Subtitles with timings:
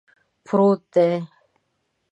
[0.45, 1.09] پروت دی